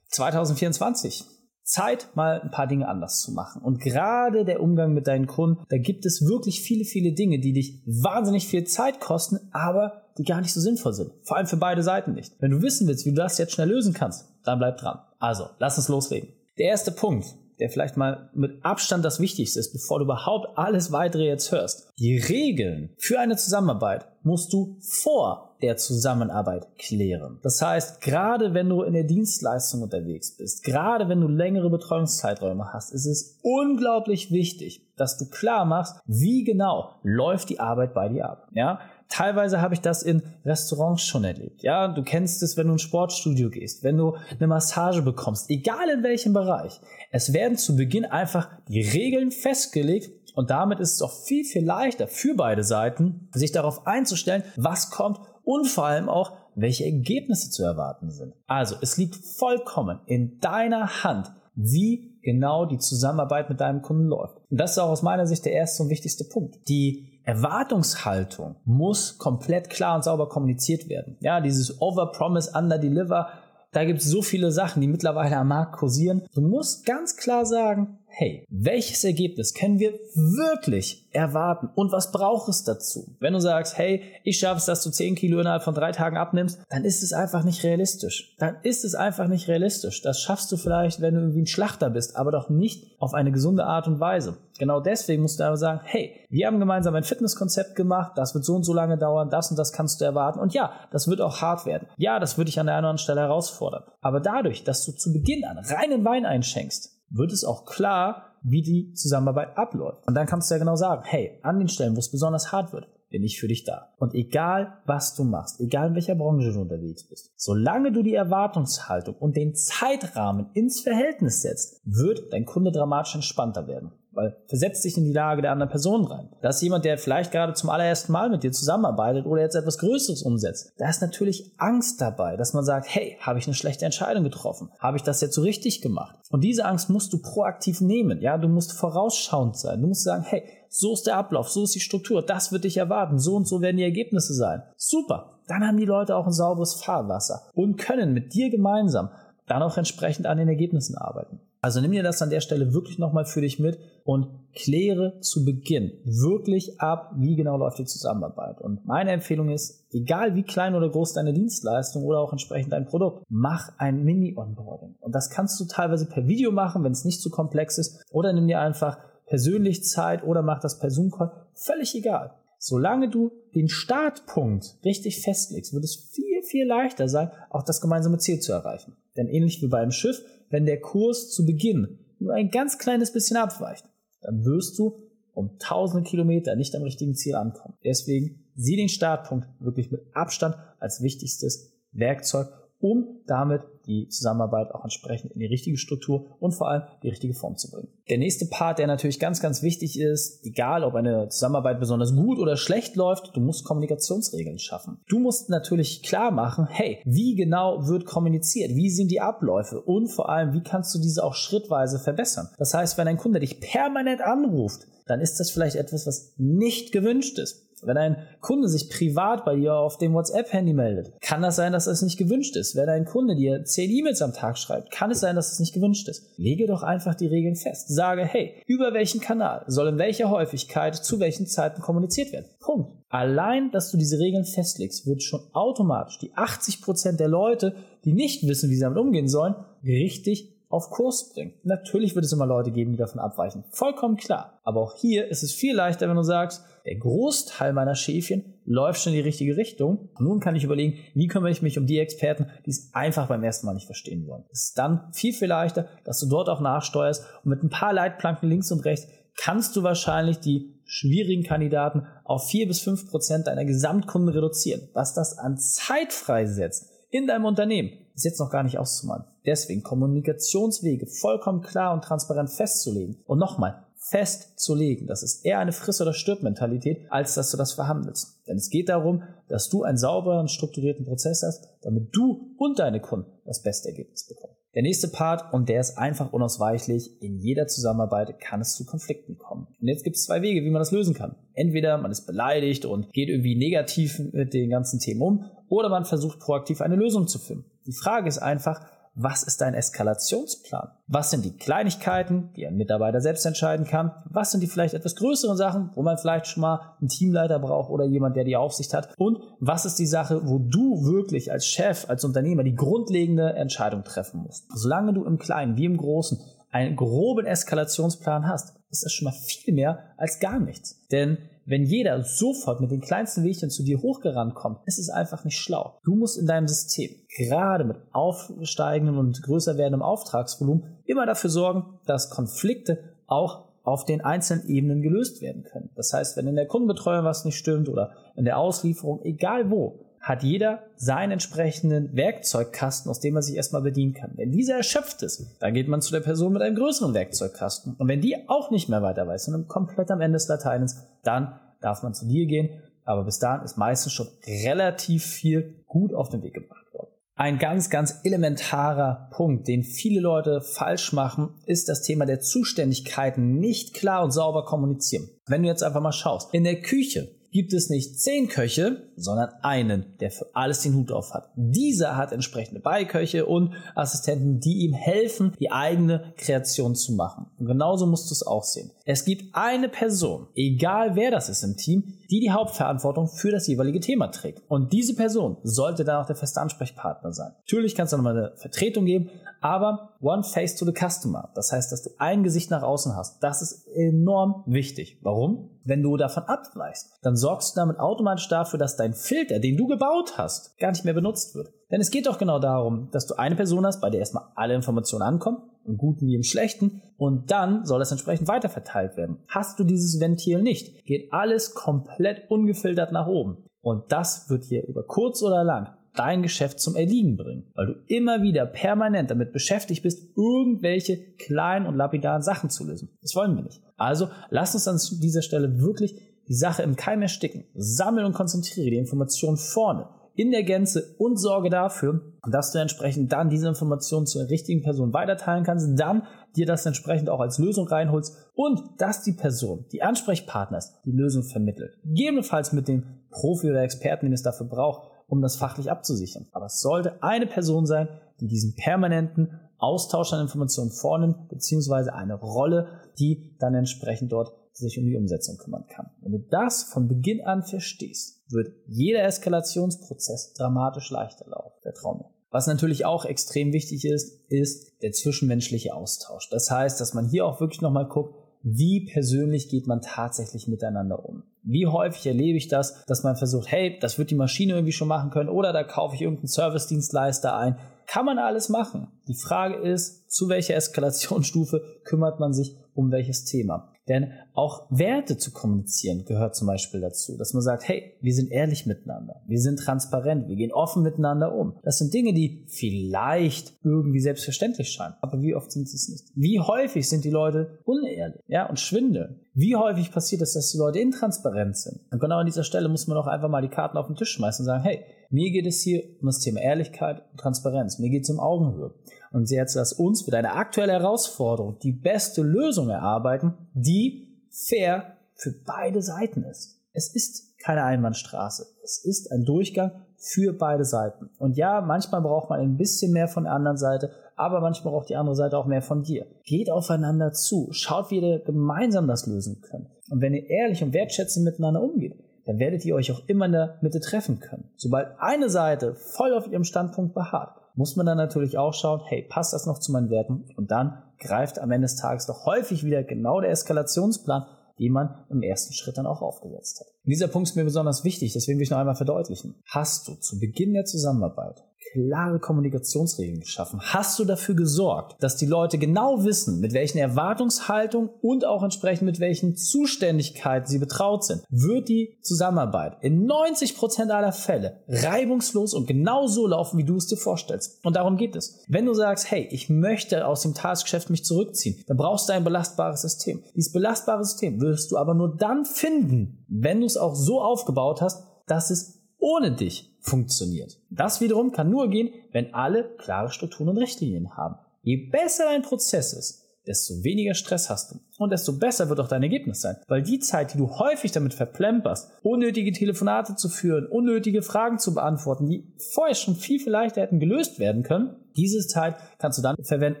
2024. 0.08 1.37
Zeit, 1.68 2.08
mal 2.14 2.40
ein 2.40 2.50
paar 2.50 2.66
Dinge 2.66 2.88
anders 2.88 3.20
zu 3.20 3.32
machen. 3.32 3.60
Und 3.60 3.80
gerade 3.80 4.44
der 4.44 4.62
Umgang 4.62 4.94
mit 4.94 5.06
deinen 5.06 5.26
Kunden, 5.26 5.62
da 5.68 5.76
gibt 5.76 6.06
es 6.06 6.26
wirklich 6.26 6.62
viele, 6.62 6.84
viele 6.84 7.12
Dinge, 7.12 7.40
die 7.40 7.52
dich 7.52 7.82
wahnsinnig 7.84 8.48
viel 8.48 8.64
Zeit 8.64 9.00
kosten, 9.00 9.38
aber 9.52 10.02
die 10.16 10.24
gar 10.24 10.40
nicht 10.40 10.52
so 10.52 10.60
sinnvoll 10.60 10.94
sind. 10.94 11.12
Vor 11.22 11.36
allem 11.36 11.46
für 11.46 11.58
beide 11.58 11.82
Seiten 11.82 12.14
nicht. 12.14 12.32
Wenn 12.40 12.52
du 12.52 12.62
wissen 12.62 12.88
willst, 12.88 13.04
wie 13.04 13.10
du 13.10 13.16
das 13.16 13.36
jetzt 13.36 13.52
schnell 13.52 13.68
lösen 13.68 13.92
kannst, 13.92 14.28
dann 14.44 14.58
bleib 14.58 14.78
dran. 14.78 15.00
Also, 15.18 15.44
lass 15.58 15.76
uns 15.76 15.88
loslegen. 15.88 16.30
Der 16.58 16.68
erste 16.68 16.90
Punkt, 16.90 17.26
der 17.60 17.70
vielleicht 17.70 17.96
mal 17.96 18.30
mit 18.34 18.64
Abstand 18.64 19.04
das 19.04 19.20
Wichtigste 19.20 19.58
ist, 19.58 19.72
bevor 19.72 19.98
du 19.98 20.04
überhaupt 20.04 20.56
alles 20.56 20.92
weitere 20.92 21.26
jetzt 21.26 21.52
hörst. 21.52 21.88
Die 21.98 22.18
Regeln 22.18 22.90
für 22.98 23.18
eine 23.18 23.36
Zusammenarbeit 23.36 24.06
musst 24.22 24.52
du 24.52 24.76
vor 24.80 25.56
der 25.62 25.76
Zusammenarbeit 25.76 26.66
klären. 26.78 27.38
Das 27.42 27.60
heißt, 27.60 28.00
gerade 28.00 28.54
wenn 28.54 28.68
du 28.68 28.82
in 28.82 28.92
der 28.92 29.04
Dienstleistung 29.04 29.82
unterwegs 29.82 30.36
bist, 30.36 30.62
gerade 30.62 31.08
wenn 31.08 31.20
du 31.20 31.28
längere 31.28 31.70
Betreuungszeiträume 31.70 32.72
hast, 32.72 32.92
ist 32.92 33.06
es 33.06 33.38
unglaublich 33.42 34.30
wichtig, 34.30 34.86
dass 34.96 35.18
du 35.18 35.28
klar 35.28 35.64
machst, 35.64 36.00
wie 36.06 36.44
genau 36.44 36.94
läuft 37.02 37.50
die 37.50 37.60
Arbeit 37.60 37.94
bei 37.94 38.08
dir 38.08 38.28
ab. 38.28 38.48
Ja, 38.52 38.80
teilweise 39.08 39.60
habe 39.60 39.74
ich 39.74 39.80
das 39.80 40.02
in 40.02 40.22
Restaurants 40.44 41.02
schon 41.02 41.24
erlebt. 41.24 41.62
Ja, 41.62 41.88
du 41.88 42.02
kennst 42.02 42.42
es, 42.42 42.56
wenn 42.56 42.66
du 42.66 42.74
ins 42.74 42.82
Sportstudio 42.82 43.50
gehst, 43.50 43.82
wenn 43.82 43.96
du 43.96 44.16
eine 44.30 44.46
Massage 44.46 45.02
bekommst, 45.02 45.50
egal 45.50 45.88
in 45.88 46.02
welchem 46.02 46.32
Bereich. 46.32 46.80
Es 47.10 47.32
werden 47.32 47.56
zu 47.56 47.76
Beginn 47.76 48.04
einfach 48.04 48.48
die 48.68 48.82
Regeln 48.82 49.30
festgelegt 49.30 50.10
und 50.34 50.50
damit 50.50 50.78
ist 50.78 50.94
es 50.94 51.02
auch 51.02 51.12
viel, 51.12 51.44
viel 51.44 51.64
leichter 51.64 52.06
für 52.06 52.34
beide 52.36 52.62
Seiten, 52.62 53.28
sich 53.32 53.50
darauf 53.50 53.86
einzustellen, 53.86 54.44
was 54.56 54.90
kommt 54.90 55.18
und 55.42 55.66
vor 55.66 55.86
allem 55.86 56.08
auch, 56.08 56.36
welche 56.54 56.84
Ergebnisse 56.84 57.50
zu 57.50 57.64
erwarten 57.64 58.10
sind. 58.10 58.34
Also, 58.46 58.76
es 58.80 58.96
liegt 58.96 59.16
vollkommen 59.16 60.00
in 60.06 60.38
deiner 60.40 61.02
Hand, 61.02 61.32
wie 61.54 62.18
genau 62.22 62.66
die 62.66 62.78
Zusammenarbeit 62.78 63.48
mit 63.48 63.60
deinem 63.60 63.82
Kunden 63.82 64.06
läuft. 64.06 64.36
Und 64.50 64.60
das 64.60 64.72
ist 64.72 64.78
auch 64.78 64.90
aus 64.90 65.02
meiner 65.02 65.26
Sicht 65.26 65.44
der 65.44 65.52
erste 65.52 65.82
und 65.82 65.90
wichtigste 65.90 66.24
Punkt. 66.24 66.68
Die 66.68 67.17
Erwartungshaltung 67.28 68.56
muss 68.64 69.18
komplett 69.18 69.68
klar 69.68 69.96
und 69.96 70.02
sauber 70.02 70.30
kommuniziert 70.30 70.88
werden. 70.88 71.18
Ja, 71.20 71.42
dieses 71.42 71.78
Overpromise, 71.82 72.52
Underdeliver, 72.56 73.28
da 73.70 73.84
gibt 73.84 74.00
es 74.00 74.06
so 74.06 74.22
viele 74.22 74.50
Sachen, 74.50 74.80
die 74.80 74.88
mittlerweile 74.88 75.36
am 75.36 75.48
Markt 75.48 75.76
kursieren. 75.76 76.22
Du 76.34 76.40
musst 76.40 76.86
ganz 76.86 77.18
klar 77.18 77.44
sagen, 77.44 77.98
hey, 78.08 78.44
welches 78.50 79.04
Ergebnis 79.04 79.54
können 79.54 79.78
wir 79.78 79.92
wirklich 80.14 81.06
erwarten 81.12 81.70
und 81.74 81.92
was 81.92 82.10
braucht 82.10 82.48
es 82.48 82.64
dazu? 82.64 83.16
Wenn 83.20 83.32
du 83.32 83.40
sagst, 83.40 83.78
hey, 83.78 84.02
ich 84.24 84.38
schaffe 84.38 84.58
es, 84.58 84.66
dass 84.66 84.82
du 84.82 84.90
10 84.90 85.14
Kilo 85.14 85.40
innerhalb 85.40 85.62
von 85.62 85.74
drei 85.74 85.92
Tagen 85.92 86.16
abnimmst, 86.16 86.60
dann 86.68 86.84
ist 86.84 87.02
es 87.02 87.12
einfach 87.12 87.44
nicht 87.44 87.62
realistisch. 87.64 88.34
Dann 88.38 88.56
ist 88.62 88.84
es 88.84 88.94
einfach 88.94 89.28
nicht 89.28 89.48
realistisch. 89.48 90.02
Das 90.02 90.20
schaffst 90.20 90.50
du 90.50 90.56
vielleicht, 90.56 91.00
wenn 91.00 91.14
du 91.14 91.20
irgendwie 91.20 91.42
ein 91.42 91.46
Schlachter 91.46 91.90
bist, 91.90 92.16
aber 92.16 92.32
doch 92.32 92.48
nicht 92.48 92.98
auf 92.98 93.14
eine 93.14 93.32
gesunde 93.32 93.64
Art 93.64 93.86
und 93.86 94.00
Weise. 94.00 94.38
Genau 94.58 94.80
deswegen 94.80 95.22
musst 95.22 95.38
du 95.38 95.44
aber 95.44 95.56
sagen, 95.56 95.80
hey, 95.84 96.26
wir 96.28 96.46
haben 96.46 96.58
gemeinsam 96.58 96.94
ein 96.94 97.04
Fitnesskonzept 97.04 97.76
gemacht, 97.76 98.12
das 98.16 98.34
wird 98.34 98.44
so 98.44 98.56
und 98.56 98.64
so 98.64 98.74
lange 98.74 98.98
dauern, 98.98 99.30
das 99.30 99.50
und 99.50 99.58
das 99.58 99.72
kannst 99.72 100.00
du 100.00 100.04
erwarten 100.04 100.40
und 100.40 100.52
ja, 100.52 100.72
das 100.90 101.06
wird 101.08 101.20
auch 101.20 101.40
hart 101.40 101.64
werden. 101.64 101.86
Ja, 101.96 102.18
das 102.18 102.36
würde 102.36 102.46
dich 102.46 102.58
an 102.58 102.66
der 102.66 102.74
einen 102.74 102.84
oder 102.84 102.90
anderen 102.90 103.04
Stelle 103.04 103.20
herausfordern. 103.20 103.84
Aber 104.00 104.20
dadurch, 104.20 104.64
dass 104.64 104.84
du 104.84 104.92
zu 104.92 105.12
Beginn 105.12 105.44
an 105.44 105.58
reinen 105.58 106.04
Wein 106.04 106.26
einschenkst, 106.26 106.97
wird 107.10 107.32
es 107.32 107.44
auch 107.44 107.64
klar, 107.64 108.34
wie 108.42 108.62
die 108.62 108.92
Zusammenarbeit 108.92 109.56
abläuft. 109.56 110.06
Und 110.06 110.14
dann 110.14 110.26
kannst 110.26 110.50
du 110.50 110.54
ja 110.54 110.58
genau 110.58 110.76
sagen, 110.76 111.02
hey, 111.04 111.38
an 111.42 111.58
den 111.58 111.68
Stellen, 111.68 111.96
wo 111.96 112.00
es 112.00 112.10
besonders 112.10 112.52
hart 112.52 112.72
wird, 112.72 112.88
bin 113.10 113.22
ich 113.22 113.40
für 113.40 113.48
dich 113.48 113.64
da. 113.64 113.88
Und 113.98 114.14
egal, 114.14 114.78
was 114.84 115.14
du 115.14 115.24
machst, 115.24 115.60
egal 115.60 115.88
in 115.88 115.94
welcher 115.94 116.14
Branche 116.14 116.52
du 116.52 116.60
unterwegs 116.60 117.04
bist, 117.04 117.32
solange 117.36 117.92
du 117.92 118.02
die 118.02 118.14
Erwartungshaltung 118.14 119.14
und 119.14 119.36
den 119.36 119.54
Zeitrahmen 119.54 120.50
ins 120.52 120.80
Verhältnis 120.80 121.42
setzt, 121.42 121.80
wird 121.84 122.32
dein 122.32 122.44
Kunde 122.44 122.70
dramatisch 122.70 123.14
entspannter 123.14 123.66
werden. 123.66 123.92
Weil 124.18 124.36
versetz 124.48 124.82
dich 124.82 124.98
in 124.98 125.04
die 125.04 125.12
Lage 125.12 125.42
der 125.42 125.52
anderen 125.52 125.70
Person 125.70 126.04
rein. 126.04 126.28
Da 126.42 126.48
ist 126.48 126.60
jemand, 126.60 126.84
der 126.84 126.98
vielleicht 126.98 127.30
gerade 127.30 127.52
zum 127.52 127.70
allerersten 127.70 128.10
Mal 128.10 128.28
mit 128.30 128.42
dir 128.42 128.50
zusammenarbeitet 128.50 129.26
oder 129.26 129.42
jetzt 129.42 129.54
etwas 129.54 129.78
Größeres 129.78 130.22
umsetzt. 130.22 130.72
Da 130.76 130.88
ist 130.88 131.00
natürlich 131.00 131.52
Angst 131.56 132.00
dabei, 132.00 132.36
dass 132.36 132.52
man 132.52 132.64
sagt, 132.64 132.92
hey, 132.92 133.16
habe 133.20 133.38
ich 133.38 133.46
eine 133.46 133.54
schlechte 133.54 133.84
Entscheidung 133.84 134.24
getroffen? 134.24 134.70
Habe 134.80 134.96
ich 134.96 135.04
das 135.04 135.20
jetzt 135.20 135.36
so 135.36 135.42
richtig 135.42 135.82
gemacht? 135.82 136.18
Und 136.30 136.42
diese 136.42 136.64
Angst 136.64 136.90
musst 136.90 137.12
du 137.12 137.22
proaktiv 137.22 137.80
nehmen. 137.80 138.20
Ja, 138.20 138.38
du 138.38 138.48
musst 138.48 138.72
vorausschauend 138.72 139.56
sein. 139.56 139.80
Du 139.82 139.86
musst 139.86 140.02
sagen, 140.02 140.24
hey, 140.26 140.42
so 140.68 140.94
ist 140.94 141.06
der 141.06 141.16
Ablauf, 141.16 141.48
so 141.48 141.62
ist 141.62 141.76
die 141.76 141.80
Struktur, 141.80 142.20
das 142.20 142.50
wird 142.50 142.64
dich 142.64 142.76
erwarten, 142.76 143.20
so 143.20 143.36
und 143.36 143.46
so 143.46 143.60
werden 143.60 143.76
die 143.76 143.84
Ergebnisse 143.84 144.34
sein. 144.34 144.64
Super. 144.76 145.38
Dann 145.46 145.64
haben 145.64 145.76
die 145.76 145.84
Leute 145.84 146.16
auch 146.16 146.26
ein 146.26 146.32
sauberes 146.32 146.74
Fahrwasser 146.74 147.42
und 147.54 147.76
können 147.76 148.12
mit 148.12 148.34
dir 148.34 148.50
gemeinsam 148.50 149.10
dann 149.46 149.62
auch 149.62 149.76
entsprechend 149.76 150.26
an 150.26 150.38
den 150.38 150.48
Ergebnissen 150.48 150.96
arbeiten. 150.98 151.40
Also 151.60 151.80
nimm 151.80 151.90
dir 151.90 152.04
das 152.04 152.22
an 152.22 152.30
der 152.30 152.40
Stelle 152.40 152.72
wirklich 152.72 152.98
nochmal 152.98 153.24
für 153.24 153.40
dich 153.40 153.58
mit 153.58 153.78
und 154.04 154.28
kläre 154.54 155.20
zu 155.20 155.44
Beginn 155.44 155.92
wirklich 156.04 156.80
ab, 156.80 157.12
wie 157.16 157.34
genau 157.34 157.56
läuft 157.56 157.78
die 157.78 157.84
Zusammenarbeit. 157.84 158.60
Und 158.60 158.86
meine 158.86 159.10
Empfehlung 159.10 159.50
ist, 159.50 159.84
egal 159.90 160.36
wie 160.36 160.44
klein 160.44 160.76
oder 160.76 160.88
groß 160.88 161.14
deine 161.14 161.32
Dienstleistung 161.32 162.04
oder 162.04 162.20
auch 162.20 162.30
entsprechend 162.32 162.72
dein 162.72 162.86
Produkt, 162.86 163.24
mach 163.28 163.70
ein 163.78 164.04
Mini-Onboarding. 164.04 164.96
Und 165.00 165.14
das 165.14 165.30
kannst 165.30 165.58
du 165.58 165.64
teilweise 165.64 166.06
per 166.06 166.28
Video 166.28 166.52
machen, 166.52 166.84
wenn 166.84 166.92
es 166.92 167.04
nicht 167.04 167.20
zu 167.20 167.30
komplex 167.30 167.76
ist, 167.78 168.04
oder 168.12 168.32
nimm 168.32 168.46
dir 168.46 168.60
einfach 168.60 168.98
persönlich 169.26 169.84
Zeit 169.84 170.22
oder 170.24 170.42
mach 170.42 170.60
das 170.60 170.78
per 170.78 170.90
Zoom-Call. 170.90 171.32
Völlig 171.54 171.94
egal. 171.94 172.34
Solange 172.58 173.08
du 173.08 173.30
den 173.54 173.68
Startpunkt 173.68 174.78
richtig 174.84 175.22
festlegst, 175.22 175.72
wird 175.72 175.84
es 175.84 176.08
viel, 176.12 176.42
viel 176.42 176.66
leichter 176.66 177.08
sein, 177.08 177.30
auch 177.50 177.62
das 177.62 177.80
gemeinsame 177.80 178.18
Ziel 178.18 178.40
zu 178.40 178.52
erreichen. 178.52 178.96
Denn 179.16 179.28
ähnlich 179.28 179.62
wie 179.62 179.68
beim 179.68 179.90
Schiff, 179.90 180.22
wenn 180.50 180.66
der 180.66 180.80
Kurs 180.80 181.30
zu 181.30 181.44
Beginn 181.46 181.98
nur 182.18 182.34
ein 182.34 182.50
ganz 182.50 182.78
kleines 182.78 183.12
bisschen 183.12 183.36
abweicht, 183.36 183.84
dann 184.20 184.44
wirst 184.44 184.78
du 184.78 185.08
um 185.32 185.56
tausende 185.58 186.08
Kilometer 186.08 186.56
nicht 186.56 186.74
am 186.74 186.82
richtigen 186.82 187.14
Ziel 187.14 187.36
ankommen. 187.36 187.74
Deswegen 187.84 188.44
sieh 188.56 188.76
den 188.76 188.88
Startpunkt 188.88 189.46
wirklich 189.60 189.92
mit 189.92 190.02
Abstand 190.12 190.56
als 190.80 191.00
wichtigstes 191.00 191.72
Werkzeug, 191.92 192.48
um 192.80 193.20
damit 193.26 193.62
die 193.86 194.08
Zusammenarbeit 194.08 194.70
auch 194.72 194.84
entsprechend 194.84 195.32
in 195.32 195.40
die 195.40 195.46
richtige 195.46 195.78
Struktur 195.78 196.36
und 196.40 196.52
vor 196.52 196.68
allem 196.68 196.82
die 197.02 197.08
richtige 197.08 197.34
Form 197.34 197.56
zu 197.56 197.70
bringen. 197.70 197.88
Der 198.08 198.18
nächste 198.18 198.46
Part, 198.46 198.78
der 198.78 198.86
natürlich 198.86 199.18
ganz, 199.18 199.40
ganz 199.40 199.62
wichtig 199.62 199.98
ist, 199.98 200.44
egal 200.44 200.84
ob 200.84 200.94
eine 200.94 201.28
Zusammenarbeit 201.28 201.80
besonders 201.80 202.14
gut 202.14 202.38
oder 202.38 202.56
schlecht 202.56 202.96
läuft, 202.96 203.34
du 203.34 203.40
musst 203.40 203.64
Kommunikationsregeln 203.64 204.58
schaffen. 204.58 204.98
Du 205.08 205.18
musst 205.18 205.48
natürlich 205.50 206.02
klar 206.02 206.30
machen, 206.30 206.66
hey, 206.68 207.00
wie 207.04 207.34
genau 207.34 207.88
wird 207.88 208.04
kommuniziert? 208.04 208.74
Wie 208.74 208.90
sind 208.90 209.10
die 209.10 209.20
Abläufe? 209.20 209.80
Und 209.80 210.08
vor 210.08 210.28
allem, 210.28 210.52
wie 210.52 210.62
kannst 210.62 210.94
du 210.94 210.98
diese 210.98 211.24
auch 211.24 211.34
schrittweise 211.34 211.98
verbessern? 211.98 212.48
Das 212.58 212.74
heißt, 212.74 212.98
wenn 212.98 213.08
ein 213.08 213.16
Kunde 213.16 213.40
dich 213.40 213.60
permanent 213.60 214.20
anruft, 214.20 214.86
dann 215.06 215.20
ist 215.20 215.40
das 215.40 215.50
vielleicht 215.50 215.76
etwas, 215.76 216.06
was 216.06 216.34
nicht 216.36 216.92
gewünscht 216.92 217.38
ist. 217.38 217.67
Wenn 217.86 217.96
ein 217.96 218.16
Kunde 218.40 218.68
sich 218.68 218.90
privat 218.90 219.44
bei 219.44 219.56
dir 219.56 219.74
auf 219.74 219.98
dem 219.98 220.14
WhatsApp-Handy 220.14 220.72
meldet, 220.72 221.12
kann 221.20 221.42
das 221.42 221.56
sein, 221.56 221.72
dass 221.72 221.86
das 221.86 222.02
nicht 222.02 222.18
gewünscht 222.18 222.56
ist. 222.56 222.76
Wenn 222.76 222.88
ein 222.88 223.04
Kunde 223.04 223.36
dir 223.36 223.64
zehn 223.64 223.90
E-Mails 223.90 224.22
am 224.22 224.32
Tag 224.32 224.58
schreibt, 224.58 224.90
kann 224.90 225.10
es 225.10 225.20
sein, 225.20 225.36
dass 225.36 225.50
das 225.50 225.60
nicht 225.60 225.74
gewünscht 225.74 226.08
ist. 226.08 226.24
Lege 226.36 226.66
doch 226.66 226.82
einfach 226.82 227.14
die 227.14 227.26
Regeln 227.26 227.56
fest. 227.56 227.88
Sage, 227.88 228.24
hey, 228.24 228.62
über 228.66 228.92
welchen 228.92 229.20
Kanal 229.20 229.64
soll 229.66 229.88
in 229.88 229.98
welcher 229.98 230.30
Häufigkeit 230.30 230.96
zu 230.96 231.20
welchen 231.20 231.46
Zeiten 231.46 231.80
kommuniziert 231.80 232.32
werden. 232.32 232.46
Punkt. 232.60 232.92
Allein, 233.08 233.70
dass 233.70 233.90
du 233.90 233.96
diese 233.96 234.18
Regeln 234.18 234.44
festlegst, 234.44 235.06
wird 235.06 235.22
schon 235.22 235.40
automatisch 235.52 236.18
die 236.18 236.34
80% 236.34 237.16
der 237.16 237.28
Leute, 237.28 237.74
die 238.04 238.12
nicht 238.12 238.46
wissen, 238.46 238.68
wie 238.70 238.74
sie 238.74 238.82
damit 238.82 238.98
umgehen 238.98 239.28
sollen, 239.28 239.54
richtig 239.82 240.57
auf 240.68 240.90
Kurs 240.90 241.32
bringen. 241.32 241.54
Natürlich 241.62 242.14
wird 242.14 242.24
es 242.24 242.32
immer 242.32 242.46
Leute 242.46 242.70
geben, 242.70 242.92
die 242.92 242.98
davon 242.98 243.20
abweichen. 243.20 243.64
Vollkommen 243.70 244.16
klar. 244.16 244.60
Aber 244.64 244.82
auch 244.82 244.94
hier 244.94 245.28
ist 245.28 245.42
es 245.42 245.52
viel 245.52 245.74
leichter, 245.74 246.08
wenn 246.08 246.16
du 246.16 246.22
sagst, 246.22 246.62
der 246.84 246.96
Großteil 246.96 247.72
meiner 247.72 247.94
Schäfchen 247.94 248.54
läuft 248.64 249.00
schon 249.00 249.12
in 249.12 249.18
die 249.18 249.24
richtige 249.24 249.56
Richtung. 249.56 250.10
Nun 250.18 250.40
kann 250.40 250.56
ich 250.56 250.64
überlegen, 250.64 250.98
wie 251.14 251.26
kümmere 251.26 251.50
ich 251.50 251.62
mich 251.62 251.78
um 251.78 251.86
die 251.86 251.98
Experten, 251.98 252.50
die 252.66 252.70
es 252.70 252.90
einfach 252.92 253.28
beim 253.28 253.42
ersten 253.42 253.66
Mal 253.66 253.74
nicht 253.74 253.86
verstehen 253.86 254.26
wollen. 254.26 254.44
Es 254.50 254.64
ist 254.64 254.78
dann 254.78 255.10
viel, 255.12 255.32
viel 255.32 255.48
leichter, 255.48 255.86
dass 256.04 256.20
du 256.20 256.26
dort 256.28 256.48
auch 256.48 256.60
nachsteuerst 256.60 257.24
und 257.44 257.50
mit 257.50 257.62
ein 257.62 257.70
paar 257.70 257.92
Leitplanken 257.92 258.48
links 258.48 258.70
und 258.70 258.84
rechts 258.84 259.08
kannst 259.36 259.76
du 259.76 259.82
wahrscheinlich 259.82 260.40
die 260.40 260.74
schwierigen 260.84 261.44
Kandidaten 261.44 262.06
auf 262.24 262.48
vier 262.48 262.66
bis 262.66 262.80
fünf 262.80 263.08
Prozent 263.08 263.46
deiner 263.46 263.64
Gesamtkunden 263.64 264.30
reduzieren. 264.30 264.88
Was 264.94 265.14
das 265.14 265.38
an 265.38 265.58
Zeit 265.58 266.12
freisetzt 266.12 266.90
in 267.10 267.26
deinem 267.26 267.44
Unternehmen, 267.44 267.90
ist 268.14 268.24
jetzt 268.24 268.40
noch 268.40 268.50
gar 268.50 268.62
nicht 268.62 268.78
auszumalen. 268.78 269.24
Deswegen 269.46 269.82
Kommunikationswege 269.82 271.06
vollkommen 271.06 271.62
klar 271.62 271.94
und 271.94 272.02
transparent 272.02 272.50
festzulegen. 272.50 273.22
Und 273.26 273.38
nochmal, 273.38 273.84
festzulegen. 273.96 275.06
Das 275.06 275.22
ist 275.22 275.44
eher 275.44 275.58
eine 275.58 275.72
Friss- 275.72 276.00
oder 276.00 276.12
Stirb-Mentalität, 276.12 277.06
als 277.10 277.34
dass 277.34 277.50
du 277.50 277.56
das 277.56 277.72
verhandelst. 277.72 278.40
Denn 278.46 278.56
es 278.56 278.70
geht 278.70 278.88
darum, 278.88 279.22
dass 279.48 279.68
du 279.68 279.82
einen 279.82 279.98
sauberen, 279.98 280.48
strukturierten 280.48 281.04
Prozess 281.04 281.42
hast, 281.42 281.68
damit 281.82 282.14
du 282.14 282.54
und 282.58 282.78
deine 282.78 283.00
Kunden 283.00 283.30
das 283.44 283.62
beste 283.62 283.88
Ergebnis 283.88 284.26
bekommen. 284.26 284.54
Der 284.74 284.82
nächste 284.82 285.08
Part, 285.08 285.52
und 285.52 285.68
der 285.68 285.80
ist 285.80 285.96
einfach 285.96 286.32
unausweichlich, 286.32 287.22
in 287.22 287.38
jeder 287.38 287.66
Zusammenarbeit 287.66 288.38
kann 288.38 288.60
es 288.60 288.74
zu 288.74 288.84
Konflikten 288.84 289.36
kommen. 289.38 289.66
Und 289.80 289.88
jetzt 289.88 290.04
gibt 290.04 290.16
es 290.16 290.24
zwei 290.24 290.42
Wege, 290.42 290.62
wie 290.62 290.70
man 290.70 290.80
das 290.80 290.92
lösen 290.92 291.14
kann. 291.14 291.36
Entweder 291.54 291.98
man 291.98 292.10
ist 292.10 292.26
beleidigt 292.26 292.84
und 292.84 293.12
geht 293.12 293.28
irgendwie 293.28 293.56
negativ 293.56 294.20
mit 294.32 294.52
den 294.54 294.70
ganzen 294.70 295.00
Themen 295.00 295.22
um, 295.22 295.44
oder 295.68 295.88
man 295.88 296.04
versucht 296.04 296.40
proaktiv 296.40 296.80
eine 296.80 296.96
Lösung 296.96 297.28
zu 297.28 297.38
finden. 297.38 297.64
Die 297.86 297.92
Frage 297.92 298.28
ist 298.28 298.38
einfach, 298.38 298.80
was 299.20 299.42
ist 299.42 299.60
dein 299.60 299.74
Eskalationsplan? 299.74 300.92
Was 301.08 301.30
sind 301.30 301.44
die 301.44 301.56
Kleinigkeiten, 301.56 302.50
die 302.54 302.68
ein 302.68 302.76
Mitarbeiter 302.76 303.20
selbst 303.20 303.44
entscheiden 303.46 303.84
kann? 303.84 304.12
Was 304.26 304.52
sind 304.52 304.60
die 304.60 304.68
vielleicht 304.68 304.94
etwas 304.94 305.16
größeren 305.16 305.56
Sachen, 305.56 305.90
wo 305.94 306.02
man 306.02 306.18
vielleicht 306.18 306.46
schon 306.46 306.60
mal 306.60 306.94
einen 307.00 307.08
Teamleiter 307.08 307.58
braucht 307.58 307.90
oder 307.90 308.04
jemand, 308.04 308.36
der 308.36 308.44
die 308.44 308.56
Aufsicht 308.56 308.94
hat? 308.94 309.08
Und 309.18 309.38
was 309.58 309.84
ist 309.84 309.98
die 309.98 310.06
Sache, 310.06 310.42
wo 310.44 310.60
du 310.60 311.04
wirklich 311.04 311.50
als 311.50 311.66
Chef, 311.66 312.08
als 312.08 312.24
Unternehmer 312.24 312.62
die 312.62 312.76
grundlegende 312.76 313.54
Entscheidung 313.54 314.04
treffen 314.04 314.42
musst? 314.42 314.66
Solange 314.72 315.12
du 315.12 315.24
im 315.24 315.38
Kleinen 315.38 315.76
wie 315.76 315.86
im 315.86 315.96
Großen 315.96 316.38
einen 316.70 316.96
groben 316.96 317.46
Eskalationsplan 317.46 318.46
hast, 318.46 318.76
ist 318.90 319.04
das 319.04 319.12
schon 319.12 319.26
mal 319.26 319.32
viel 319.32 319.74
mehr 319.74 320.14
als 320.16 320.40
gar 320.40 320.58
nichts. 320.58 321.06
Denn 321.10 321.38
wenn 321.66 321.84
jeder 321.84 322.22
sofort 322.22 322.80
mit 322.80 322.90
den 322.90 323.02
kleinsten 323.02 323.44
Wegchen 323.44 323.68
zu 323.68 323.82
dir 323.82 324.00
hochgerannt 324.00 324.54
kommt, 324.54 324.80
ist 324.86 324.98
es 324.98 325.10
einfach 325.10 325.44
nicht 325.44 325.58
schlau. 325.58 325.98
Du 326.02 326.14
musst 326.14 326.38
in 326.38 326.46
deinem 326.46 326.66
System, 326.66 327.10
gerade 327.36 327.84
mit 327.84 327.98
aufsteigendem 328.12 329.18
und 329.18 329.42
größer 329.42 329.76
werdendem 329.76 330.02
Auftragsvolumen, 330.02 330.98
immer 331.04 331.26
dafür 331.26 331.50
sorgen, 331.50 331.98
dass 332.06 332.30
Konflikte 332.30 333.04
auch 333.26 333.68
auf 333.82 334.04
den 334.04 334.22
einzelnen 334.22 334.66
Ebenen 334.66 335.02
gelöst 335.02 335.42
werden 335.42 335.62
können. 335.62 335.90
Das 335.94 336.12
heißt, 336.12 336.36
wenn 336.36 336.46
in 336.46 336.56
der 336.56 336.66
Kundenbetreuung 336.66 337.24
was 337.24 337.44
nicht 337.44 337.56
stimmt 337.56 337.88
oder 337.88 338.12
in 338.36 338.44
der 338.44 338.58
Auslieferung, 338.58 339.22
egal 339.24 339.70
wo, 339.70 340.07
hat 340.28 340.42
jeder 340.42 340.82
seinen 340.96 341.32
entsprechenden 341.32 342.14
Werkzeugkasten, 342.14 343.10
aus 343.10 343.20
dem 343.20 343.36
er 343.36 343.42
sich 343.42 343.56
erstmal 343.56 343.80
bedienen 343.80 344.12
kann. 344.12 344.32
Wenn 344.34 344.52
dieser 344.52 344.76
erschöpft 344.76 345.22
ist, 345.22 345.56
dann 345.60 345.72
geht 345.72 345.88
man 345.88 346.02
zu 346.02 346.12
der 346.12 346.20
Person 346.20 346.52
mit 346.52 346.60
einem 346.60 346.76
größeren 346.76 347.14
Werkzeugkasten. 347.14 347.94
Und 347.96 348.08
wenn 348.08 348.20
die 348.20 348.36
auch 348.46 348.70
nicht 348.70 348.90
mehr 348.90 349.02
weiter 349.02 349.26
weiß, 349.26 349.46
sondern 349.46 349.68
komplett 349.68 350.10
am 350.10 350.20
Ende 350.20 350.36
des 350.36 350.46
Lateins, 350.48 351.02
dann 351.22 351.58
darf 351.80 352.02
man 352.02 352.12
zu 352.12 352.26
dir 352.26 352.46
gehen. 352.46 352.82
Aber 353.04 353.24
bis 353.24 353.38
dahin 353.38 353.64
ist 353.64 353.78
meistens 353.78 354.12
schon 354.12 354.28
relativ 354.46 355.24
viel 355.24 355.82
gut 355.86 356.12
auf 356.12 356.28
den 356.28 356.42
Weg 356.42 356.52
gebracht 356.52 356.92
worden. 356.92 357.08
Ein 357.34 357.58
ganz, 357.58 357.88
ganz 357.88 358.20
elementarer 358.24 359.30
Punkt, 359.30 359.66
den 359.66 359.82
viele 359.82 360.20
Leute 360.20 360.60
falsch 360.60 361.14
machen, 361.14 361.54
ist 361.64 361.88
das 361.88 362.02
Thema 362.02 362.26
der 362.26 362.40
Zuständigkeiten 362.40 363.58
nicht 363.58 363.94
klar 363.94 364.24
und 364.24 364.32
sauber 364.32 364.66
kommunizieren. 364.66 365.30
Wenn 365.46 365.62
du 365.62 365.68
jetzt 365.68 365.82
einfach 365.82 366.02
mal 366.02 366.12
schaust, 366.12 366.52
in 366.52 366.64
der 366.64 366.82
Küche 366.82 367.37
gibt 367.50 367.72
es 367.72 367.90
nicht 367.90 368.20
zehn 368.20 368.48
Köche, 368.48 369.08
sondern 369.16 369.50
einen, 369.62 370.16
der 370.20 370.30
für 370.30 370.46
alles 370.54 370.82
den 370.82 370.94
Hut 370.94 371.12
auf 371.12 371.34
hat. 371.34 371.50
Dieser 371.56 372.16
hat 372.16 372.32
entsprechende 372.32 372.80
Beiköche 372.80 373.46
und 373.46 373.72
Assistenten, 373.94 374.60
die 374.60 374.84
ihm 374.84 374.92
helfen, 374.92 375.52
die 375.58 375.70
eigene 375.70 376.32
Kreation 376.36 376.94
zu 376.94 377.12
machen. 377.12 377.46
Und 377.58 377.66
genauso 377.66 378.06
musst 378.06 378.30
du 378.30 378.34
es 378.34 378.46
auch 378.46 378.64
sehen. 378.64 378.90
Es 379.04 379.24
gibt 379.24 379.54
eine 379.54 379.88
Person, 379.88 380.48
egal 380.54 381.16
wer 381.16 381.30
das 381.30 381.48
ist 381.48 381.62
im 381.62 381.76
Team, 381.76 382.14
die 382.30 382.40
die 382.40 382.50
Hauptverantwortung 382.50 383.28
für 383.28 383.50
das 383.50 383.66
jeweilige 383.66 384.00
Thema 384.00 384.28
trägt. 384.28 384.62
Und 384.68 384.92
diese 384.92 385.14
Person 385.14 385.56
sollte 385.62 386.04
dann 386.04 386.22
auch 386.22 386.26
der 386.26 386.36
feste 386.36 386.60
Ansprechpartner 386.60 387.32
sein. 387.32 387.52
Natürlich 387.60 387.94
kannst 387.94 388.12
du 388.12 388.18
nochmal 388.18 388.36
eine 388.36 388.56
Vertretung 388.56 389.06
geben, 389.06 389.30
aber 389.60 390.10
One 390.20 390.42
Face 390.42 390.76
to 390.76 390.84
the 390.84 390.92
Customer. 390.92 391.50
Das 391.54 391.72
heißt, 391.72 391.90
dass 391.90 392.02
du 392.02 392.10
ein 392.18 392.42
Gesicht 392.42 392.70
nach 392.70 392.82
außen 392.82 393.16
hast. 393.16 393.42
Das 393.42 393.62
ist 393.62 393.86
enorm 393.88 394.62
wichtig. 394.66 395.18
Warum? 395.22 395.70
Wenn 395.88 396.02
du 396.02 396.18
davon 396.18 396.42
abweichst, 396.42 397.18
dann 397.22 397.34
sorgst 397.34 397.74
du 397.74 397.80
damit 397.80 397.98
automatisch 397.98 398.46
dafür, 398.48 398.78
dass 398.78 398.96
dein 398.96 399.14
Filter, 399.14 399.58
den 399.58 399.78
du 399.78 399.86
gebaut 399.86 400.36
hast, 400.36 400.76
gar 400.76 400.90
nicht 400.90 401.06
mehr 401.06 401.14
benutzt 401.14 401.54
wird. 401.54 401.72
Denn 401.90 402.02
es 402.02 402.10
geht 402.10 402.26
doch 402.26 402.36
genau 402.36 402.58
darum, 402.58 403.08
dass 403.10 403.26
du 403.26 403.38
eine 403.38 403.56
Person 403.56 403.86
hast, 403.86 404.02
bei 404.02 404.10
der 404.10 404.20
erstmal 404.20 404.44
alle 404.54 404.74
Informationen 404.74 405.22
ankommen, 405.22 405.62
im 405.86 405.96
Guten 405.96 406.26
wie 406.26 406.34
im 406.34 406.42
Schlechten, 406.42 407.00
und 407.16 407.50
dann 407.50 407.86
soll 407.86 408.00
das 408.00 408.10
entsprechend 408.10 408.48
weiterverteilt 408.48 409.16
werden. 409.16 409.38
Hast 409.48 409.78
du 409.78 409.84
dieses 409.84 410.20
Ventil 410.20 410.60
nicht, 410.60 411.06
geht 411.06 411.32
alles 411.32 411.74
komplett 411.74 412.50
ungefiltert 412.50 413.10
nach 413.10 413.26
oben. 413.26 413.64
Und 413.80 414.12
das 414.12 414.50
wird 414.50 414.64
hier 414.64 414.86
über 414.86 415.04
kurz 415.04 415.42
oder 415.42 415.64
lang 415.64 415.96
dein 416.18 416.42
Geschäft 416.42 416.80
zum 416.80 416.96
Erliegen 416.96 417.36
bringen, 417.36 417.70
weil 417.74 417.86
du 417.86 417.94
immer 418.06 418.42
wieder 418.42 418.66
permanent 418.66 419.30
damit 419.30 419.52
beschäftigt 419.52 420.02
bist, 420.02 420.36
irgendwelche 420.36 421.34
kleinen 421.38 421.86
und 421.86 421.96
lapidaren 421.96 422.42
Sachen 422.42 422.70
zu 422.70 422.84
lösen. 422.84 423.10
Das 423.22 423.34
wollen 423.34 423.56
wir 423.56 423.62
nicht. 423.62 423.80
Also 423.96 424.28
lass 424.50 424.74
uns 424.74 424.88
an 424.88 425.20
dieser 425.20 425.42
Stelle 425.42 425.80
wirklich 425.80 426.16
die 426.48 426.54
Sache 426.54 426.82
im 426.82 426.96
Keim 426.96 427.22
ersticken. 427.22 427.64
Sammel 427.74 428.24
und 428.24 428.32
konzentriere 428.32 428.90
die 428.90 428.96
Informationen 428.96 429.56
vorne 429.56 430.08
in 430.38 430.52
der 430.52 430.62
Gänze 430.62 431.16
und 431.18 431.36
sorge 431.36 431.68
dafür, 431.68 432.20
dass 432.48 432.70
du 432.70 432.78
entsprechend 432.78 433.32
dann 433.32 433.50
diese 433.50 433.66
Informationen 433.66 434.24
zur 434.24 434.48
richtigen 434.48 434.82
Person 434.82 435.12
weiterteilen 435.12 435.64
kannst, 435.64 435.98
dann 435.98 436.22
dir 436.54 436.64
das 436.64 436.86
entsprechend 436.86 437.28
auch 437.28 437.40
als 437.40 437.58
Lösung 437.58 437.88
reinholst 437.88 438.36
und 438.54 438.80
dass 438.98 439.24
die 439.24 439.32
Person, 439.32 439.86
die 439.90 440.02
Ansprechpartner 440.02 440.78
ist, 440.78 440.94
die 441.04 441.10
Lösung 441.10 441.42
vermittelt. 441.42 441.98
Gegebenenfalls 442.04 442.72
mit 442.72 442.86
dem 442.86 443.02
Profi 443.30 443.68
oder 443.68 443.82
Experten, 443.82 444.26
den 444.26 444.32
es 444.32 444.44
dafür 444.44 444.66
braucht, 444.66 445.07
um 445.28 445.42
das 445.42 445.56
fachlich 445.56 445.90
abzusichern. 445.90 446.48
Aber 446.52 446.66
es 446.66 446.80
sollte 446.80 447.22
eine 447.22 447.46
Person 447.46 447.86
sein, 447.86 448.08
die 448.40 448.48
diesen 448.48 448.74
permanenten 448.74 449.60
Austausch 449.78 450.32
an 450.32 450.40
Informationen 450.40 450.90
vornimmt, 450.90 451.48
beziehungsweise 451.48 452.14
eine 452.14 452.34
Rolle, 452.34 452.88
die 453.18 453.56
dann 453.58 453.74
entsprechend 453.74 454.32
dort 454.32 454.52
sich 454.72 454.98
um 454.98 455.06
die 455.06 455.16
Umsetzung 455.16 455.56
kümmern 455.58 455.86
kann. 455.88 456.10
Wenn 456.20 456.32
du 456.32 456.38
das 456.38 456.84
von 456.84 457.08
Beginn 457.08 457.44
an 457.44 457.62
verstehst, 457.62 458.42
wird 458.50 458.72
jeder 458.86 459.24
Eskalationsprozess 459.24 460.54
dramatisch 460.54 461.10
leichter 461.10 461.48
laufen. 461.48 461.78
Vertrau 461.82 462.14
mir. 462.14 462.30
Was 462.50 462.66
natürlich 462.66 463.04
auch 463.04 463.24
extrem 463.24 463.72
wichtig 463.72 464.06
ist, 464.06 464.40
ist 464.48 465.02
der 465.02 465.12
zwischenmenschliche 465.12 465.94
Austausch. 465.94 466.48
Das 466.50 466.70
heißt, 466.70 467.00
dass 467.00 467.12
man 467.12 467.28
hier 467.28 467.44
auch 467.44 467.60
wirklich 467.60 467.82
nochmal 467.82 468.08
guckt, 468.08 468.34
wie 468.62 469.08
persönlich 469.12 469.68
geht 469.68 469.86
man 469.86 470.00
tatsächlich 470.00 470.68
miteinander 470.68 471.24
um. 471.24 471.44
Wie 471.62 471.86
häufig 471.86 472.26
erlebe 472.26 472.56
ich 472.56 472.68
das, 472.68 473.04
dass 473.06 473.22
man 473.22 473.36
versucht, 473.36 473.70
hey, 473.70 473.98
das 474.00 474.18
wird 474.18 474.30
die 474.30 474.36
Maschine 474.36 474.74
irgendwie 474.74 474.92
schon 474.92 475.08
machen 475.08 475.30
können 475.30 475.48
oder 475.48 475.72
da 475.72 475.84
kaufe 475.84 476.14
ich 476.14 476.22
irgendeinen 476.22 476.48
Service-Dienstleister 476.48 477.56
ein. 477.56 477.78
Kann 478.06 478.24
man 478.24 478.38
alles 478.38 478.68
machen. 478.68 479.08
Die 479.28 479.36
Frage 479.36 479.76
ist, 479.76 480.30
zu 480.30 480.48
welcher 480.48 480.76
Eskalationsstufe 480.76 481.82
kümmert 482.04 482.40
man 482.40 482.52
sich 482.52 482.76
um 482.94 483.10
welches 483.10 483.44
Thema? 483.44 483.92
Denn 484.08 484.32
auch 484.54 484.86
Werte 484.90 485.36
zu 485.36 485.52
kommunizieren 485.52 486.24
gehört 486.24 486.56
zum 486.56 486.66
Beispiel 486.66 487.00
dazu, 487.00 487.36
dass 487.36 487.52
man 487.52 487.62
sagt, 487.62 487.86
hey, 487.86 488.14
wir 488.20 488.34
sind 488.34 488.50
ehrlich 488.50 488.86
miteinander, 488.86 489.42
wir 489.46 489.60
sind 489.60 489.78
transparent, 489.78 490.48
wir 490.48 490.56
gehen 490.56 490.72
offen 490.72 491.02
miteinander 491.02 491.54
um. 491.54 491.78
Das 491.82 491.98
sind 491.98 492.12
Dinge, 492.14 492.32
die 492.32 492.64
vielleicht 492.68 493.74
irgendwie 493.84 494.20
selbstverständlich 494.20 494.90
scheinen, 494.90 495.14
aber 495.20 495.40
wie 495.42 495.54
oft 495.54 495.70
sind 495.70 495.86
es 495.86 496.08
nicht? 496.08 496.24
Wie 496.34 496.60
häufig 496.60 497.08
sind 497.08 497.24
die 497.24 497.30
Leute 497.30 497.78
unehrlich, 497.84 498.40
ja, 498.48 498.68
und 498.68 498.80
schwindeln? 498.80 499.40
Wie 499.54 499.76
häufig 499.76 500.12
passiert 500.12 500.40
es, 500.42 500.54
dass 500.54 500.70
die 500.70 500.78
Leute 500.78 501.00
intransparent 501.00 501.76
sind? 501.76 502.00
Und 502.10 502.20
genau 502.20 502.38
an 502.38 502.46
dieser 502.46 502.64
Stelle 502.64 502.88
muss 502.88 503.08
man 503.08 503.18
auch 503.18 503.26
einfach 503.26 503.48
mal 503.48 503.62
die 503.62 503.68
Karten 503.68 503.96
auf 503.96 504.06
den 504.06 504.16
Tisch 504.16 504.30
schmeißen 504.30 504.62
und 504.62 504.66
sagen, 504.66 504.84
hey, 504.84 505.04
mir 505.30 505.50
geht 505.50 505.66
es 505.66 505.82
hier 505.82 506.02
um 506.20 506.26
das 506.26 506.38
Thema 506.38 506.60
Ehrlichkeit 506.60 507.22
und 507.32 507.40
Transparenz. 507.40 507.98
Mir 507.98 508.08
geht 508.08 508.22
es 508.22 508.30
um 508.30 508.40
Augenhöhe. 508.40 508.94
Und 509.32 509.50
jetzt 509.50 509.74
lass 509.74 509.92
uns 509.92 510.22
für 510.22 510.30
deine 510.30 510.52
aktuelle 510.52 510.92
Herausforderung 510.92 511.78
die 511.80 511.92
beste 511.92 512.42
Lösung 512.42 512.88
erarbeiten, 512.88 513.54
die 513.74 514.28
fair 514.50 515.18
für 515.34 515.52
beide 515.66 516.02
Seiten 516.02 516.44
ist. 516.44 516.80
Es 516.92 517.14
ist 517.14 517.58
keine 517.58 517.84
Einbahnstraße. 517.84 518.66
Es 518.82 519.04
ist 519.04 519.30
ein 519.30 519.44
Durchgang 519.44 519.92
für 520.16 520.52
beide 520.52 520.84
Seiten. 520.84 521.30
Und 521.38 521.56
ja, 521.56 521.80
manchmal 521.80 522.22
braucht 522.22 522.50
man 522.50 522.60
ein 522.60 522.76
bisschen 522.76 523.12
mehr 523.12 523.28
von 523.28 523.44
der 523.44 523.52
anderen 523.52 523.76
Seite, 523.76 524.10
aber 524.36 524.60
manchmal 524.60 524.92
braucht 524.92 525.08
die 525.08 525.16
andere 525.16 525.36
Seite 525.36 525.56
auch 525.56 525.66
mehr 525.66 525.82
von 525.82 526.02
dir. 526.02 526.26
Geht 526.44 526.70
aufeinander 526.70 527.32
zu, 527.32 527.68
schaut, 527.70 528.10
wie 528.10 528.20
ihr 528.20 528.40
gemeinsam 528.40 529.06
das 529.06 529.26
lösen 529.26 529.60
könnt. 529.60 529.88
Und 530.10 530.20
wenn 530.20 530.34
ihr 530.34 530.48
ehrlich 530.48 530.82
und 530.82 530.92
wertschätzend 530.92 531.44
miteinander 531.44 531.82
umgeht, 531.82 532.18
dann 532.46 532.58
werdet 532.58 532.84
ihr 532.84 532.94
euch 532.94 533.12
auch 533.12 533.22
immer 533.26 533.44
in 533.44 533.52
der 533.52 533.78
Mitte 533.82 534.00
treffen 534.00 534.40
können. 534.40 534.70
Sobald 534.76 535.08
eine 535.18 535.50
Seite 535.50 535.94
voll 535.94 536.32
auf 536.32 536.46
ihrem 536.48 536.64
Standpunkt 536.64 537.14
beharrt, 537.14 537.56
muss 537.78 537.94
man 537.94 538.06
dann 538.06 538.16
natürlich 538.16 538.58
auch 538.58 538.74
schauen, 538.74 539.02
hey, 539.04 539.22
passt 539.22 539.52
das 539.52 539.64
noch 539.64 539.78
zu 539.78 539.92
meinen 539.92 540.10
Werten? 540.10 540.50
Und 540.56 540.72
dann 540.72 541.00
greift 541.20 541.60
am 541.60 541.70
Ende 541.70 541.84
des 541.84 541.94
Tages 541.94 542.26
doch 542.26 542.44
häufig 542.44 542.82
wieder 542.82 543.04
genau 543.04 543.40
der 543.40 543.50
Eskalationsplan, 543.50 544.46
den 544.80 544.92
man 544.92 545.24
im 545.30 545.42
ersten 545.42 545.72
Schritt 545.72 545.96
dann 545.96 546.06
auch 546.06 546.20
aufgesetzt 546.20 546.80
hat. 546.80 546.88
Und 546.88 547.10
dieser 547.10 547.28
Punkt 547.28 547.48
ist 547.48 547.54
mir 547.54 547.62
besonders 547.62 548.02
wichtig, 548.02 548.32
deswegen 548.32 548.58
will 548.58 548.64
ich 548.64 548.70
noch 548.70 548.78
einmal 548.78 548.96
verdeutlichen. 548.96 549.62
Hast 549.64 550.08
du 550.08 550.16
zu 550.16 550.40
Beginn 550.40 550.74
der 550.74 550.86
Zusammenarbeit 550.86 551.62
klare 551.92 552.38
Kommunikationsregeln 552.38 553.40
geschaffen? 553.40 553.80
Hast 553.82 554.18
du 554.18 554.24
dafür 554.24 554.54
gesorgt, 554.54 555.22
dass 555.22 555.36
die 555.36 555.46
Leute 555.46 555.78
genau 555.78 556.24
wissen, 556.24 556.60
mit 556.60 556.72
welchen 556.72 556.98
Erwartungshaltungen 556.98 558.10
und 558.20 558.44
auch 558.44 558.62
entsprechend 558.62 559.06
mit 559.06 559.20
welchen 559.20 559.56
Zuständigkeiten 559.56 560.66
sie 560.66 560.78
betraut 560.78 561.24
sind? 561.24 561.42
Wird 561.50 561.88
die 561.88 562.18
Zusammenarbeit 562.22 562.96
in 563.00 563.26
90% 563.26 564.10
aller 564.10 564.32
Fälle 564.32 564.82
reibungslos 564.88 565.74
und 565.74 565.86
genau 565.86 566.26
so 566.26 566.46
laufen, 566.46 566.78
wie 566.78 566.84
du 566.84 566.96
es 566.96 567.06
dir 567.06 567.16
vorstellst? 567.16 567.84
Und 567.84 567.96
darum 567.96 568.16
geht 568.16 568.36
es. 568.36 568.60
Wenn 568.68 568.86
du 568.86 568.94
sagst, 568.94 569.30
hey, 569.30 569.48
ich 569.50 569.68
möchte 569.68 570.26
aus 570.26 570.42
dem 570.42 570.54
Tagesgeschäft 570.54 571.10
mich 571.10 571.24
zurückziehen, 571.24 571.82
dann 571.86 571.96
brauchst 571.96 572.28
du 572.28 572.32
ein 572.32 572.44
belastbares 572.44 573.02
System. 573.02 573.42
Dieses 573.54 573.72
belastbare 573.72 574.24
System 574.24 574.60
wirst 574.60 574.90
du 574.90 574.96
aber 574.96 575.14
nur 575.14 575.36
dann 575.36 575.64
finden, 575.64 576.44
wenn 576.48 576.80
du 576.80 576.86
es 576.86 576.96
auch 576.96 577.14
so 577.14 577.40
aufgebaut 577.40 578.00
hast, 578.00 578.24
dass 578.46 578.70
es 578.70 578.98
ohne 579.18 579.52
dich 579.52 579.97
funktioniert. 580.08 580.80
Das 580.90 581.20
wiederum 581.20 581.52
kann 581.52 581.70
nur 581.70 581.88
gehen, 581.90 582.10
wenn 582.32 582.54
alle 582.54 582.96
klare 582.96 583.30
Strukturen 583.30 583.68
und 583.68 583.78
Richtlinien 583.78 584.36
haben. 584.36 584.56
Je 584.82 585.08
besser 585.10 585.44
dein 585.44 585.62
Prozess 585.62 586.12
ist, 586.12 586.48
desto 586.66 587.02
weniger 587.02 587.34
Stress 587.34 587.70
hast 587.70 587.92
du 587.92 588.00
und 588.18 588.30
desto 588.30 588.52
besser 588.58 588.88
wird 588.88 589.00
auch 589.00 589.08
dein 589.08 589.22
Ergebnis 589.22 589.62
sein. 589.62 589.76
Weil 589.88 590.02
die 590.02 590.18
Zeit, 590.18 590.52
die 590.52 590.58
du 590.58 590.68
häufig 590.78 591.10
damit 591.12 591.34
verplemperst, 591.34 592.10
unnötige 592.22 592.72
Telefonate 592.72 593.36
zu 593.36 593.48
führen, 593.48 593.86
unnötige 593.86 594.42
Fragen 594.42 594.78
zu 594.78 594.94
beantworten, 594.94 595.46
die 595.46 595.72
vorher 595.92 596.14
schon 596.14 596.36
viel, 596.36 596.60
viel 596.60 596.72
leichter 596.72 597.00
hätten 597.00 597.20
gelöst 597.20 597.58
werden 597.58 597.82
können, 597.82 598.16
diese 598.36 598.66
Zeit 598.66 598.96
kannst 599.18 599.38
du 599.38 599.42
dann 599.42 599.56
verwenden, 599.62 600.00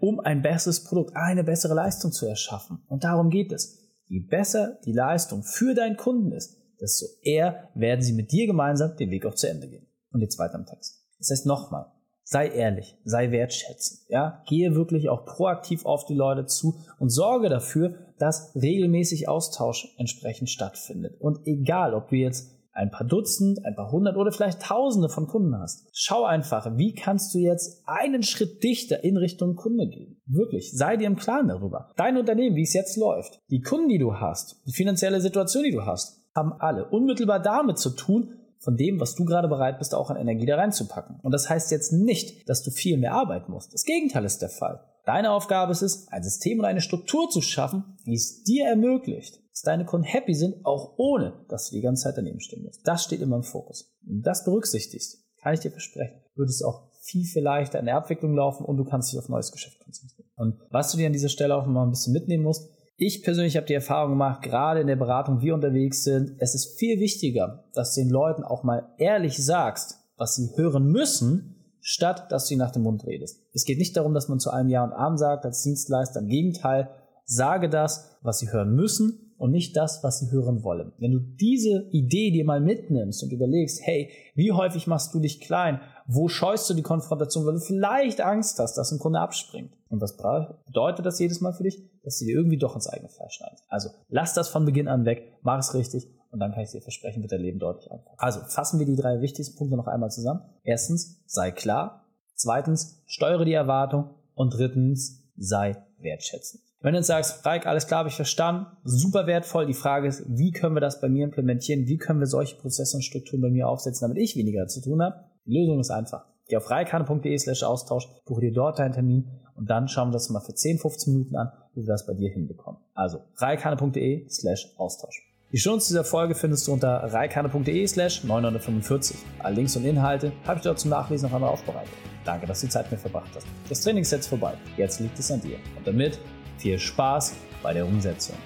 um 0.00 0.20
ein 0.20 0.42
besseres 0.42 0.84
Produkt, 0.84 1.16
eine 1.16 1.42
bessere 1.42 1.74
Leistung 1.74 2.12
zu 2.12 2.26
erschaffen. 2.26 2.82
Und 2.86 3.04
darum 3.04 3.30
geht 3.30 3.52
es. 3.52 3.78
Je 4.06 4.20
besser 4.20 4.78
die 4.84 4.92
Leistung 4.92 5.42
für 5.42 5.74
deinen 5.74 5.96
Kunden 5.96 6.32
ist, 6.32 6.56
desto 6.80 7.06
eher 7.22 7.70
werden 7.74 8.02
sie 8.02 8.12
mit 8.12 8.32
dir 8.32 8.46
gemeinsam 8.46 8.96
den 8.96 9.10
Weg 9.10 9.26
auch 9.26 9.34
zu 9.34 9.48
Ende 9.48 9.68
gehen. 9.68 9.86
Und 10.12 10.20
jetzt 10.20 10.38
weiter 10.38 10.58
im 10.58 10.66
Text. 10.66 11.04
Das 11.18 11.30
heißt 11.30 11.46
nochmal, 11.46 11.86
sei 12.24 12.48
ehrlich, 12.48 12.96
sei 13.04 13.30
wertschätzend, 13.30 14.00
ja, 14.08 14.42
gehe 14.48 14.74
wirklich 14.74 15.08
auch 15.08 15.24
proaktiv 15.24 15.84
auf 15.84 16.04
die 16.04 16.14
Leute 16.14 16.46
zu 16.46 16.78
und 16.98 17.10
sorge 17.10 17.48
dafür, 17.48 17.94
dass 18.18 18.54
regelmäßig 18.54 19.28
Austausch 19.28 19.94
entsprechend 19.98 20.50
stattfindet. 20.50 21.20
Und 21.20 21.46
egal, 21.46 21.94
ob 21.94 22.08
du 22.08 22.16
jetzt 22.16 22.50
ein 22.72 22.90
paar 22.90 23.06
Dutzend, 23.06 23.64
ein 23.64 23.74
paar 23.74 23.90
hundert 23.90 24.16
oder 24.16 24.32
vielleicht 24.32 24.62
Tausende 24.62 25.08
von 25.08 25.26
Kunden 25.26 25.58
hast. 25.58 25.88
Schau 25.92 26.24
einfach, 26.24 26.76
wie 26.76 26.94
kannst 26.94 27.34
du 27.34 27.38
jetzt 27.38 27.82
einen 27.86 28.22
Schritt 28.22 28.62
dichter 28.62 29.02
in 29.02 29.16
Richtung 29.16 29.56
Kunde 29.56 29.88
gehen. 29.88 30.20
Wirklich, 30.26 30.72
sei 30.72 30.96
dir 30.96 31.06
im 31.06 31.16
Klaren 31.16 31.48
darüber. 31.48 31.90
Dein 31.96 32.16
Unternehmen, 32.16 32.56
wie 32.56 32.62
es 32.62 32.72
jetzt 32.72 32.96
läuft, 32.96 33.40
die 33.50 33.60
Kunden, 33.60 33.88
die 33.88 33.98
du 33.98 34.14
hast, 34.14 34.62
die 34.66 34.72
finanzielle 34.72 35.20
Situation, 35.20 35.64
die 35.64 35.72
du 35.72 35.84
hast, 35.84 36.24
haben 36.34 36.52
alle 36.52 36.88
unmittelbar 36.88 37.40
damit 37.40 37.78
zu 37.78 37.90
tun, 37.90 38.36
von 38.60 38.76
dem, 38.76 39.00
was 39.00 39.14
du 39.14 39.24
gerade 39.24 39.48
bereit 39.48 39.78
bist, 39.78 39.94
auch 39.94 40.10
an 40.10 40.16
Energie 40.16 40.46
da 40.46 40.56
reinzupacken. 40.56 41.18
Und 41.22 41.32
das 41.32 41.48
heißt 41.48 41.70
jetzt 41.70 41.92
nicht, 41.92 42.48
dass 42.48 42.62
du 42.62 42.70
viel 42.70 42.98
mehr 42.98 43.14
arbeiten 43.14 43.50
musst. 43.50 43.72
Das 43.72 43.84
Gegenteil 43.84 44.24
ist 44.24 44.42
der 44.42 44.50
Fall. 44.50 44.84
Deine 45.06 45.32
Aufgabe 45.32 45.72
ist 45.72 45.82
es, 45.82 46.08
ein 46.08 46.22
System 46.22 46.58
und 46.58 46.66
eine 46.66 46.82
Struktur 46.82 47.30
zu 47.30 47.40
schaffen, 47.40 47.96
die 48.04 48.14
es 48.14 48.44
dir 48.44 48.66
ermöglicht, 48.66 49.40
dass 49.50 49.62
deine 49.62 49.86
Kunden 49.86 50.06
happy 50.06 50.34
sind, 50.34 50.64
auch 50.64 50.94
ohne, 50.98 51.44
dass 51.48 51.70
du 51.70 51.76
die 51.76 51.80
ganze 51.80 52.04
Zeit 52.04 52.18
daneben 52.18 52.40
stehen 52.40 52.62
musst. 52.62 52.86
Das 52.86 53.04
steht 53.04 53.22
immer 53.22 53.36
im 53.36 53.42
Fokus. 53.42 53.96
Wenn 54.02 54.18
du 54.18 54.22
das 54.22 54.44
berücksichtigst, 54.44 55.24
kann 55.42 55.54
ich 55.54 55.60
dir 55.60 55.70
versprechen, 55.70 56.20
wird 56.34 56.50
es 56.50 56.62
auch 56.62 56.90
viel, 57.00 57.24
viel 57.24 57.42
leichter 57.42 57.80
in 57.80 57.86
der 57.86 57.96
Abwicklung 57.96 58.34
laufen 58.34 58.64
und 58.64 58.76
du 58.76 58.84
kannst 58.84 59.10
dich 59.10 59.18
auf 59.18 59.30
neues 59.30 59.52
Geschäft 59.52 59.80
konzentrieren. 59.80 60.28
Und 60.36 60.60
was 60.70 60.92
du 60.92 60.98
dir 60.98 61.06
an 61.06 61.14
dieser 61.14 61.30
Stelle 61.30 61.56
auch 61.56 61.66
mal 61.66 61.84
ein 61.84 61.90
bisschen 61.90 62.12
mitnehmen 62.12 62.44
musst, 62.44 62.70
ich 63.00 63.22
persönlich 63.22 63.56
habe 63.56 63.66
die 63.66 63.74
Erfahrung 63.74 64.10
gemacht, 64.10 64.42
gerade 64.42 64.80
in 64.80 64.86
der 64.86 64.96
Beratung, 64.96 65.40
wie 65.40 65.46
wir 65.46 65.54
unterwegs 65.54 66.04
sind, 66.04 66.34
es 66.38 66.54
ist 66.54 66.78
viel 66.78 67.00
wichtiger, 67.00 67.64
dass 67.72 67.94
du 67.94 68.02
den 68.02 68.10
Leuten 68.10 68.44
auch 68.44 68.62
mal 68.62 68.90
ehrlich 68.98 69.42
sagst, 69.42 69.98
was 70.18 70.34
sie 70.34 70.50
hören 70.54 70.84
müssen, 70.84 71.56
statt 71.80 72.30
dass 72.30 72.46
du 72.46 72.56
nach 72.56 72.72
dem 72.72 72.82
Mund 72.82 73.06
redest. 73.06 73.42
Es 73.54 73.64
geht 73.64 73.78
nicht 73.78 73.96
darum, 73.96 74.12
dass 74.12 74.28
man 74.28 74.38
zu 74.38 74.50
einem 74.50 74.68
Ja 74.68 74.84
und 74.84 74.92
Arm 74.92 75.16
sagt 75.16 75.46
als 75.46 75.62
Dienstleister. 75.62 76.20
Im 76.20 76.28
Gegenteil, 76.28 76.90
sage 77.24 77.70
das, 77.70 78.18
was 78.20 78.38
sie 78.38 78.52
hören 78.52 78.74
müssen 78.74 79.29
und 79.40 79.52
nicht 79.52 79.74
das, 79.74 80.04
was 80.04 80.18
sie 80.18 80.30
hören 80.30 80.62
wollen. 80.62 80.92
Wenn 80.98 81.12
du 81.12 81.18
diese 81.18 81.88
Idee 81.92 82.30
dir 82.30 82.44
mal 82.44 82.60
mitnimmst 82.60 83.22
und 83.22 83.32
überlegst, 83.32 83.80
hey, 83.82 84.10
wie 84.34 84.52
häufig 84.52 84.86
machst 84.86 85.14
du 85.14 85.18
dich 85.18 85.40
klein? 85.40 85.80
Wo 86.06 86.28
scheust 86.28 86.68
du 86.68 86.74
die 86.74 86.82
Konfrontation, 86.82 87.46
weil 87.46 87.54
du 87.54 87.60
vielleicht 87.60 88.20
Angst 88.20 88.58
hast, 88.58 88.76
dass 88.76 88.92
ein 88.92 88.98
Kunde 88.98 89.18
abspringt? 89.18 89.72
Und 89.88 90.02
was 90.02 90.18
bedeutet 90.66 91.06
das 91.06 91.18
jedes 91.18 91.40
Mal 91.40 91.54
für 91.54 91.62
dich? 91.62 91.82
Dass 92.02 92.18
du 92.18 92.26
dir 92.26 92.36
irgendwie 92.36 92.58
doch 92.58 92.74
ins 92.74 92.86
eigene 92.86 93.08
Fleisch 93.08 93.36
schneidest. 93.36 93.64
Also 93.68 93.88
lass 94.08 94.34
das 94.34 94.50
von 94.50 94.66
Beginn 94.66 94.88
an 94.88 95.06
weg, 95.06 95.32
mach 95.40 95.58
es 95.58 95.72
richtig 95.72 96.06
und 96.30 96.38
dann 96.38 96.52
kann 96.52 96.62
ich 96.62 96.70
dir 96.70 96.82
versprechen, 96.82 97.22
wird 97.22 97.32
dein 97.32 97.40
Leben 97.40 97.58
deutlich 97.58 97.90
einfacher. 97.90 98.14
Also 98.18 98.40
fassen 98.40 98.78
wir 98.78 98.86
die 98.86 98.96
drei 98.96 99.22
wichtigsten 99.22 99.56
Punkte 99.56 99.76
noch 99.76 99.86
einmal 99.86 100.10
zusammen. 100.10 100.42
Erstens, 100.62 101.22
sei 101.24 101.50
klar. 101.50 102.04
Zweitens, 102.34 103.02
steuere 103.06 103.46
die 103.46 103.54
Erwartung. 103.54 104.10
Und 104.34 104.54
drittens, 104.54 105.24
sei 105.36 105.76
wertschätzend. 105.98 106.62
Wenn 106.82 106.92
du 106.92 106.98
jetzt 106.98 107.08
sagst, 107.08 107.44
Reik, 107.44 107.66
alles 107.66 107.86
klar, 107.86 107.98
habe 107.98 108.08
ich 108.08 108.16
verstanden, 108.16 108.66
super 108.84 109.26
wertvoll. 109.26 109.66
Die 109.66 109.74
Frage 109.74 110.08
ist, 110.08 110.24
wie 110.26 110.50
können 110.50 110.74
wir 110.74 110.80
das 110.80 111.00
bei 111.02 111.10
mir 111.10 111.24
implementieren? 111.24 111.86
Wie 111.86 111.98
können 111.98 112.20
wir 112.20 112.26
solche 112.26 112.56
Prozesse 112.56 112.96
und 112.96 113.02
Strukturen 113.02 113.42
bei 113.42 113.50
mir 113.50 113.68
aufsetzen, 113.68 114.08
damit 114.08 114.22
ich 114.22 114.34
weniger 114.34 114.66
zu 114.66 114.80
tun 114.80 115.02
habe? 115.02 115.16
Die 115.44 115.58
Lösung 115.58 115.78
ist 115.80 115.90
einfach. 115.90 116.24
Geh 116.48 116.56
auf 116.56 116.70
reikane.de 116.70 117.38
slash 117.38 117.62
Austausch, 117.62 118.08
buche 118.24 118.40
dir 118.40 118.52
dort 118.52 118.78
deinen 118.78 118.92
Termin 118.92 119.28
und 119.56 119.68
dann 119.68 119.88
schauen 119.88 120.08
wir 120.08 120.14
das 120.14 120.30
mal 120.30 120.40
für 120.40 120.54
10, 120.54 120.78
15 120.78 121.12
Minuten 121.12 121.36
an, 121.36 121.52
wie 121.74 121.82
wir 121.82 121.86
das 121.86 122.06
bei 122.06 122.14
dir 122.14 122.30
hinbekommen. 122.30 122.80
Also 122.94 123.18
reikane.de 123.36 124.28
slash 124.30 124.74
Austausch. 124.78 125.22
Die 125.52 125.58
Shownotes 125.58 125.88
dieser 125.88 126.04
Folge 126.04 126.34
findest 126.34 126.66
du 126.66 126.72
unter 126.72 126.90
reikane.de 127.12 127.86
slash 127.86 128.24
945. 128.24 129.18
Alle 129.40 129.56
Links 129.56 129.76
und 129.76 129.84
Inhalte 129.84 130.32
habe 130.46 130.56
ich 130.56 130.62
dort 130.62 130.78
zum 130.78 130.90
Nachlesen 130.90 131.28
noch 131.28 131.34
einmal 131.34 131.50
aufbereitet. 131.50 131.92
Danke, 132.24 132.46
dass 132.46 132.60
du 132.60 132.66
die 132.66 132.72
Zeit 132.72 132.90
mit 132.90 133.00
verbracht 133.00 133.30
hast. 133.34 133.46
Das 133.68 133.82
Training 133.82 134.02
ist 134.02 134.12
jetzt 134.12 134.28
vorbei. 134.28 134.54
Jetzt 134.76 134.98
liegt 135.00 135.18
es 135.18 135.30
an 135.30 135.40
dir. 135.40 135.56
Und 135.76 135.86
damit 135.86 136.18
viel 136.60 136.78
Spaß 136.78 137.34
bei 137.62 137.72
der 137.72 137.86
Umsetzung. 137.86 138.36